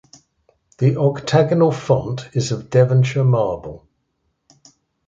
The 0.79 0.97
octagonal 0.99 1.71
font 1.71 2.31
is 2.35 2.51
of 2.51 2.71
Devonshire 2.71 3.23
marble. 3.23 3.87